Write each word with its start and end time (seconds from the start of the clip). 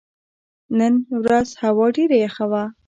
نن 0.77 0.93
ورځ 1.23 1.47
هوا 1.61 1.85
ډېره 1.95 2.15
یخه 2.25 2.45
وه. 2.51 2.63